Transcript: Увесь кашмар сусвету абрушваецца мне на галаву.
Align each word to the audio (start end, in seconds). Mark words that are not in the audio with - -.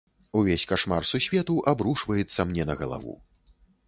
Увесь 0.39 0.63
кашмар 0.69 1.03
сусвету 1.11 1.55
абрушваецца 1.73 2.47
мне 2.53 2.65
на 2.71 2.77
галаву. 2.81 3.15